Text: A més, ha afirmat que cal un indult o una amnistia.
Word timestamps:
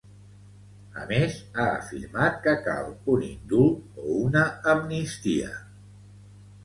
A 1.01 1.03
més, 1.11 1.35
ha 1.57 1.65
afirmat 1.81 2.39
que 2.47 2.55
cal 2.69 2.89
un 3.17 3.27
indult 3.29 4.01
o 4.07 4.17
una 4.25 4.45
amnistia. 4.75 5.53